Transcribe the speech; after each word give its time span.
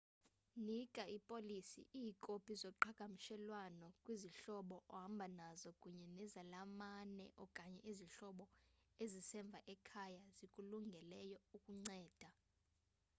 nika 0.67 1.03
ipolisi/iikopi 1.17 2.53
zoqhagamshelwano 2.61 3.87
kwizihlobo 4.03 4.75
ohamba 4.95 5.27
nazo 5.39 5.69
kunye 5.81 6.07
nezalamane 6.17 7.25
okanye 7.43 7.79
izihlobo 7.91 8.45
ezisemva 9.03 9.59
ekhaya 9.73 10.19
ezikulungeleyo 10.31 11.37
ukunceda 11.57 12.29